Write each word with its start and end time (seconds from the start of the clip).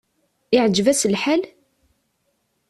Iɛǧeb-as 0.55 1.01
lḥal? 1.13 1.41